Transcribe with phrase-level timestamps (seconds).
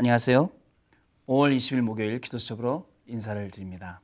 [0.00, 0.48] 안녕하세요.
[1.26, 4.00] 5월 20일 목요일 기도 수첩으로 인사를 드립니다.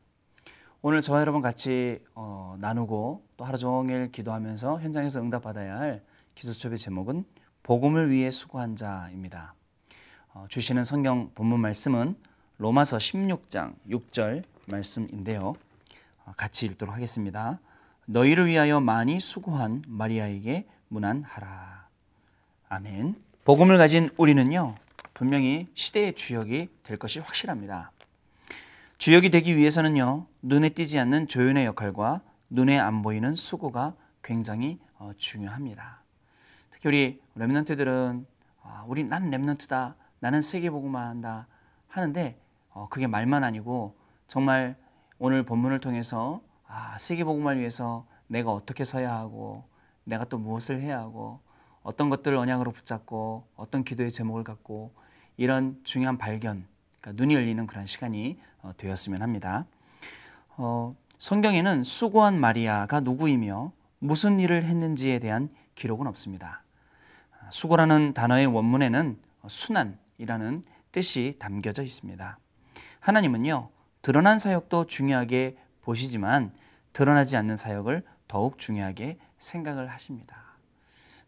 [0.83, 6.03] 오늘 저와 여러분 같이 어, 나누고 또 하루 종일 기도하면서 현장에서 응답받아야 할
[6.35, 7.24] 기도 수첩의 제목은
[7.63, 9.54] 복음을 위해 수고한 자입니다.
[10.33, 12.17] 어, 주시는 성경 본문 말씀은
[12.58, 15.54] 로마서 16장 6절 말씀인데요.
[16.24, 17.60] 어, 같이 읽도록 하겠습니다.
[18.06, 21.87] 너희를 위하여 많이 수고한 마리아에게 문안하라.
[22.68, 23.15] 아멘.
[23.45, 24.74] 복음을 가진 우리는요.
[25.14, 27.92] 분명히 시대의 주역이 될 것이 확실합니다.
[28.98, 36.02] 주역이 되기 위해서는요, 눈에 띄지 않는 조연의 역할과 눈에 안 보이는 수고가 굉장히 어, 중요합니다.
[36.73, 38.24] 특히 우리 랩런트들은
[38.62, 41.46] 아, 우리 난 랩런트다, 나는 세계복음만 한다
[41.88, 42.40] 하는데
[42.70, 44.76] 어, 그게 말만 아니고 정말
[45.18, 49.65] 오늘 본문을 통해서 아, 세계복음을 위해서 내가 어떻게 서야 하고
[50.04, 51.40] 내가 또 무엇을 해야 하고
[51.82, 54.92] 어떤 것들을 언약으로 붙잡고 어떤 기도의 제목을 갖고
[55.37, 56.66] 이런 중요한 발견,
[57.01, 59.66] 그러니까 눈이 열리는 그런 시간이 어, 되었으면 합니다.
[60.57, 66.63] 어, 성경에는 수고한 마리아가 누구이며 무슨 일을 했는지에 대한 기록은 없습니다.
[67.51, 72.39] 수고라는 단어의 원문에는 순환이라는 뜻이 담겨져 있습니다.
[73.01, 73.71] 하나님은요,
[74.03, 76.53] 드러난 사역도 중요하게 보시지만
[76.93, 80.37] 드러나지 않는 사역을 더욱 중요하게 생각을 하십니다.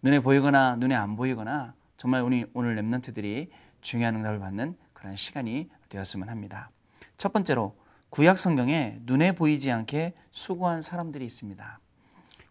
[0.03, 3.49] 눈에 보이거나 눈에 안 보이거나 정말 우리 오늘 랩런트들이
[3.87, 6.71] 중요한 응답을 받는 그런 시간이 되었으면 합니다.
[7.17, 7.77] 첫 번째로
[8.11, 11.79] 구약 성경에 눈에 보이지 않게 수고한 사람들이 있습니다.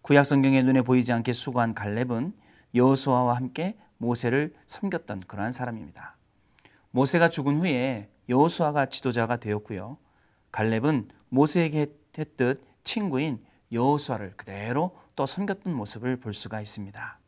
[0.02, 2.34] 구약 성경에 눈에 보이지 않게 수고한 갈렙은
[2.74, 6.16] 여호수아와 함께 모세를 섬겼던 그러한 사람입니다.
[6.92, 9.98] 모세가 죽은 후에 여호수아가 지도자가 되었고요.
[10.54, 17.20] 갈렙은 모세에게 했듯 친구인 여호수아를 그대로 또 섬겼던 모습을 볼 수가 있습니다.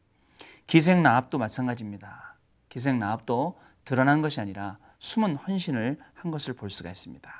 [0.65, 2.37] 기생 나합도 마찬가지입니다.
[2.69, 7.31] 기생 나합도 드러난 것이 아니라 숨은 헌신을 한 것을 볼 수가 있습니다.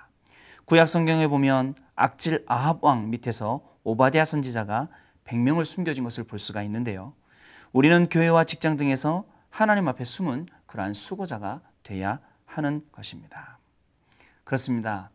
[0.64, 4.88] 구약 성경에 보면 악질 아합 왕 밑에서 오바디아 선지자가
[5.26, 7.14] 100명을 숨겨진 것을 볼 수가 있는데요.
[7.74, 13.60] 우리는 교회와 직장 등에서 하나님 앞에 숨은 그러한 수고자가 돼야 하는 것입니다.
[14.46, 15.10] 그렇습니다.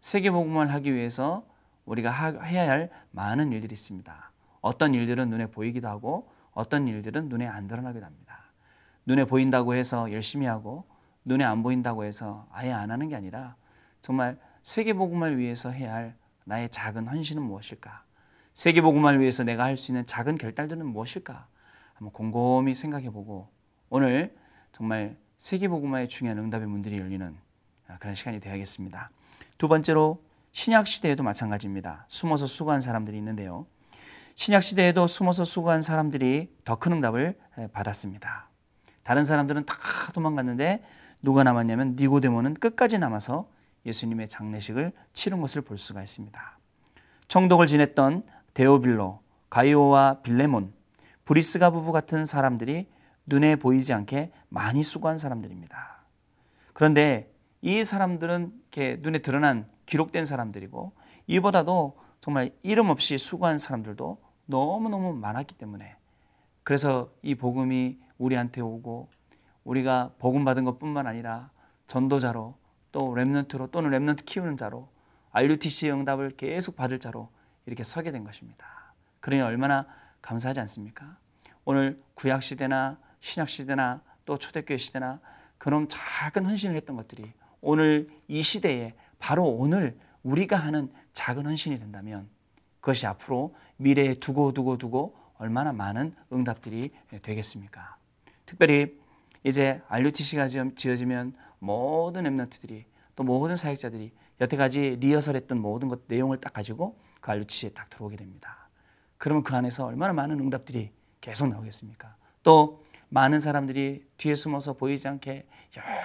[0.00, 1.46] 세계 복음을 하기 위해서
[1.84, 2.10] 우리가
[2.42, 4.32] 해야 할 많은 일들이 있습니다.
[4.60, 8.31] 어떤 일들은 눈에 보이기도 하고 어떤 일들은 눈에 안 드러나기도 합니다.
[9.06, 10.84] 눈에 보인다고 해서 열심히 하고
[11.24, 13.56] 눈에 안 보인다고 해서 아예 안 하는 게 아니라
[14.00, 18.04] 정말 세계복음을 위해서 해야 할 나의 작은 헌신은 무엇일까?
[18.54, 21.46] 세계복음을 위해서 내가 할 수 있는 작은 결단들은 무엇일까?
[21.94, 23.48] 한번 곰곰이 생각해 보고
[23.90, 24.34] 오늘
[24.72, 27.36] 정말 세계복음화의 중요한 응답의 문들이 열리는
[27.98, 29.10] 그런 시간이 되어야겠습니다.
[29.58, 32.06] 두 번째로 신약 시대에도 마찬가지입니다.
[32.08, 33.66] 숨어서 수고한 사람들이 있는데요.
[34.34, 37.38] 신약 시대에도 숨어서 수고한 사람들이 더 큰 응답을
[37.72, 38.48] 받았습니다.
[39.02, 39.74] 다른 사람들은 다
[40.12, 40.82] 도망갔는데
[41.22, 43.48] 누가 남았냐면 니고데모는 끝까지 남아서
[43.86, 46.58] 예수님의 장례식을 치른 것을 볼 수가 있습니다.
[47.28, 48.24] 청독을 지냈던
[48.54, 49.20] 데오빌로,
[49.50, 50.72] 가이오와 빌레몬,
[51.24, 52.88] 브리스가 부부 같은 사람들이
[53.26, 56.04] 눈에 보이지 않게 많이 수고한 사람들입니다.
[56.72, 60.92] 그런데 이 사람들은 이렇게 눈에 드러난 기록된 사람들이고
[61.26, 65.96] 이보다도 정말 이름 없이 수고한 사람들도 너무너무 많았기 때문에
[66.64, 69.08] 그래서 이 복음이 우리한테 오고
[69.64, 71.50] 우리가 복음 받은 것뿐만 아니라
[71.86, 72.56] 전도자로
[72.92, 74.88] 또 렘넌트로 또는 렘넌트 키우는 자로
[75.32, 77.30] RUTC 응답을 계속 받을 자로
[77.66, 78.66] 이렇게 서게 된 것입니다.
[79.20, 79.86] 그러니 얼마나
[80.20, 81.16] 감사하지 않습니까?
[81.64, 85.20] 오늘 구약 시대나 신약 시대나 또 초대교회 시대나
[85.58, 92.28] 그런 작은 헌신을 했던 것들이 오늘 이 시대에 바로 오늘 우리가 하는 작은 헌신이 된다면
[92.80, 97.96] 그것이 앞으로 미래에 두고 두고 두고 얼마나 많은 응답들이 되겠습니까?
[98.46, 98.96] 특별히
[99.42, 102.84] 이제 RUTC가 지어지면 모든 엠너트들이
[103.16, 108.68] 또 모든 사역자들이 여태까지 리허설했던 모든 것 내용을 딱 가지고 그 RUTC에 딱 들어오게 됩니다.
[109.18, 112.14] 그러면 그 안에서 얼마나 많은 응답들이 계속 나오겠습니까?
[112.44, 115.44] 또 많은 사람들이 뒤에 숨어서 보이지 않게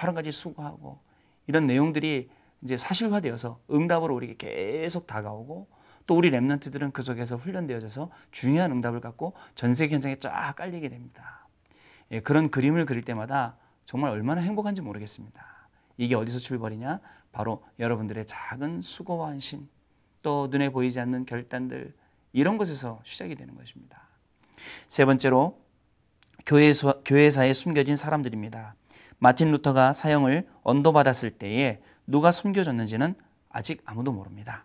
[0.02, 0.98] 여러 가지 수고하고
[1.46, 2.28] 이런 내용들이
[2.62, 5.68] 이제 사실화되어서 응답으로 우리에게 계속 다가오고
[6.08, 11.46] 또 우리 랩런트들은 그 속에서 훈련되어져서 중요한 응답을 갖고 전 세계 현장에 쫙 깔리게 됩니다.
[12.10, 15.44] 예, 그런 그림을 그릴 때마다 정말 얼마나 행복한지 모르겠습니다.
[15.98, 17.00] 이게 어디서 출발이냐?
[17.30, 19.68] 바로 여러분들의 작은 수고와 한심,
[20.22, 21.94] 또 눈에 보이지 않는 결단들
[22.32, 24.00] 이런 것에서 시작이 되는 것입니다.
[24.88, 25.60] 세 번째로
[26.46, 28.74] 교회사, 교회사에 숨겨진 사람들입니다.
[29.18, 33.14] 마틴 루터가 사형을 언도받았을 때에 누가 숨겨졌는지는
[33.50, 34.64] 아직 아무도 모릅니다.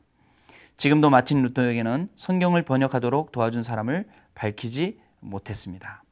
[0.78, 6.04] 지금도 마틴 루터에게는 성경을 번역하도록 도와준 사람을 밝히지 못했습니다.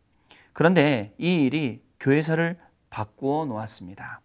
[0.54, 2.58] 그런데 이 일이 교회사를
[2.90, 4.22] 바꾸어 놓았습니다.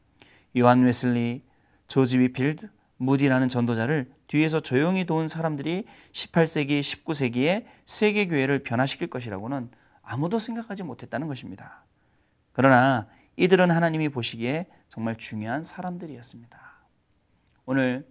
[0.58, 1.42] 요한 웨슬리,
[1.88, 2.68] 조지 위필드,
[2.98, 9.70] 무디라는 전도자를 뒤에서 조용히 도운 사람들이 18세기, 19세기에 세계 교회를 변화시킬 것이라고는
[10.02, 11.84] 아무도 생각하지 못했다는 것입니다.
[12.52, 13.06] 그러나
[13.36, 16.58] 이들은 하나님이 보시기에 정말 중요한 사람들이었습니다.
[17.66, 18.06] 오늘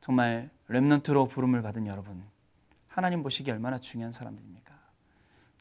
[0.00, 2.24] 정말 렘넌트로 부름을 받은 여러분,
[2.86, 4.74] 하나님 보시기에 얼마나 중요한 사람들입니까?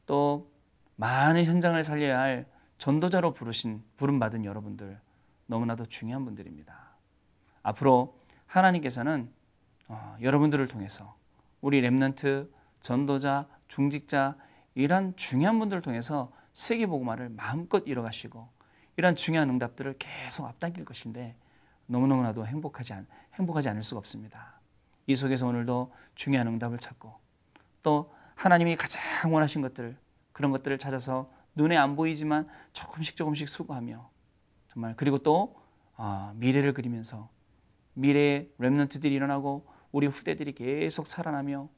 [0.05, 0.51] 또
[0.95, 2.45] 많은 현장을 살려야 할
[2.77, 4.99] 전도자로 부르신 부름 받은 여러분들
[5.47, 6.75] 너무나도 중요한 분들입니다.
[7.63, 9.31] 앞으로 하나님께서는
[9.87, 11.15] 어, 여러분들을 통해서
[11.61, 12.51] 우리 렘넌트
[12.81, 14.35] 전도자 중직자
[14.75, 18.47] 이런 중요한 분들을 통해서 세계 복음화를 마음껏 이뤄가시고
[18.97, 21.35] 이런 중요한 응답들을 계속 앞당길 것인데
[21.85, 24.59] 너무너무나도 행복하지 않, 행복하지 않을 수가 없습니다.
[25.07, 27.13] 이 속에서 오늘도 중요한 응답을 찾고
[27.81, 29.01] 또 하나님이 가장
[29.33, 29.97] 원하신 것들
[30.33, 34.09] 그런 것들을 찾아서 눈에 안 보이지만 조금씩 조금씩 수고하며
[34.71, 35.55] 정말 그리고 또
[35.95, 37.29] 아, 미래를 그리면서
[37.93, 41.69] 미래의 렘넌트들이 일어나고 우리 후대들이 계속 살아나며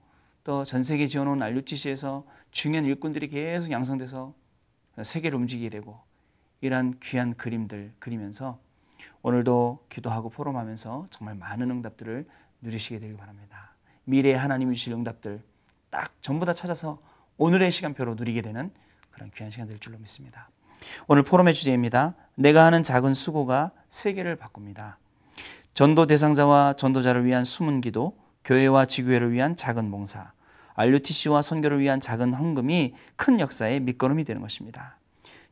[0.44, 4.34] 또 전 세계 지어놓은 RUTC에서 중요한 일꾼들이 계속 양성돼서
[5.04, 6.00] 세계를 움직이게 되고
[6.62, 8.60] 이러한 귀한 그림들 그리면서
[9.21, 12.25] 오늘도 기도하고 포럼하면서 정말 많은 응답들을
[12.62, 13.74] 누리시게 되길 바랍니다.
[14.06, 15.42] 미래에 하나님이 주실 응답들
[15.89, 17.00] 딱 전부 다 찾아서
[17.38, 18.71] 오늘의 시간표로 누리게 되는
[19.12, 20.50] 그런 귀한 시간 될 줄로 믿습니다.
[21.07, 22.16] 오늘 포럼의 주제입니다.
[22.36, 24.98] 내가 하는 작은 수고가 세계를 바꿉니다.
[25.74, 30.31] 전도 대상자와 전도자를 위한 숨은 기도, 교회와 지교회를 위한 작은 봉사,
[30.75, 34.98] RUTC와 선교를 위한 작은 헌금이 큰 역사의 밑거름이 되는 것입니다.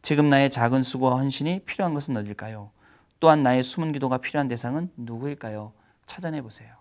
[0.02, 2.72] 지금 나의 작은 수고와 헌신이 필요한 것은 어딜까요?
[3.20, 5.74] 또한 나의 숨은 기도가 필요한 대상은 누구일까요?
[6.06, 6.76] 찾아내 보세요.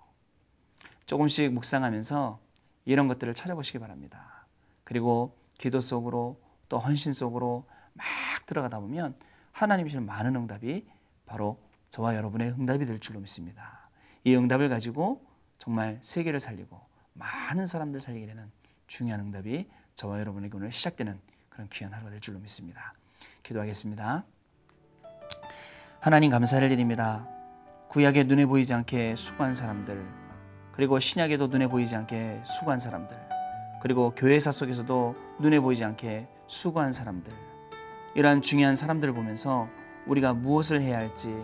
[1.07, 2.41] 조금씩 묵상하면서
[2.85, 4.47] 이런 것들을 찾아보시기 바랍니다.
[4.85, 8.07] 그리고 기도 속으로 또 헌신 속으로 막
[8.47, 9.15] 들어가다 보면
[9.53, 10.87] 하나님이 주는 많은 응답이
[11.25, 11.59] 바로
[11.91, 13.89] 저와 여러분의 응답이 될 줄로 믿습니다.
[14.25, 15.25] 이 응답을 가지고
[15.59, 16.81] 정말 세계를 살리고
[17.15, 18.51] 많은 사람들 살리게 되는
[18.87, 21.19] 중요한 응답이 저와 여러분에게 오늘 시작되는
[21.49, 22.93] 그런 귀한 하루가 될 줄로 믿습니다.
[23.43, 24.25] 기도하겠습니다.
[26.01, 27.27] 하나님 감사를 드립니다.
[27.89, 30.07] 구약에 눈에 보이지 않게 수고한 사람들,
[30.73, 33.17] 그리고 신약에도 눈에 보이지 않게 수고한 사람들,
[33.83, 37.33] 그리고 교회사 속에서도 눈에 보이지 않게 수고한 사람들,
[38.15, 39.69] 이러한 중요한 사람들을 보면서
[40.07, 41.35] 우리가 무엇을 해야 할지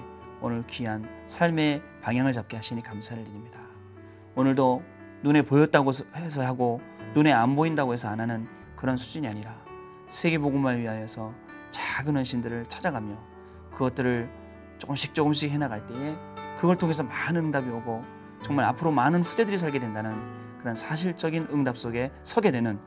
[0.40, 3.58] 오늘 귀한 삶의 방향을 잡게 하시니 감사를 드립니다.
[4.36, 4.82] 오늘도
[5.22, 6.80] 눈에 보였다고 해서 하고
[7.14, 8.46] 눈에 안 보인다고 해서 안 하는
[8.76, 9.56] 그런 수준이 아니라
[10.08, 11.32] 세계복음을 위하여서
[11.70, 13.16] 작은 헌신들을 찾아가며
[13.72, 14.41] 그것들을
[14.82, 16.16] 조금씩 조금씩 해나갈 때에
[16.58, 18.04] 그걸 통해서 많은 응답이 오고
[18.42, 20.20] 정말 앞으로 많은 후대들이 살게 된다는
[20.58, 22.78] 그런 사실적인 응답 속에 서게 되는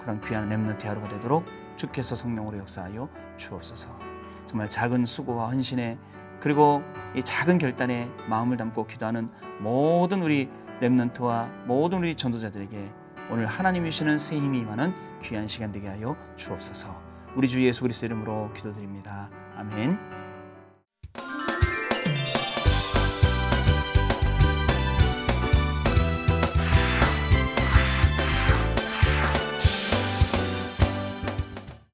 [0.00, 1.44] 그런 귀한 렘넌트 하루가 되도록
[1.76, 3.90] 주께서 성령으로 역사하여 주옵소서.
[4.46, 5.98] 정말 작은 수고와 헌신에
[6.40, 6.82] 그리고
[7.16, 10.48] 이 작은 결단에 마음을 담고 기도하는 모든 우리
[10.80, 12.92] 렘넌트와 모든 우리 전도자들에게
[13.30, 16.96] 오늘 하나님이 주시는 새 힘이 임하는 귀한 시간 되게 하여 주옵소서.
[17.34, 19.28] 우리 주 예수 그리스도 이름으로 기도드립니다.
[19.56, 20.19] 아멘.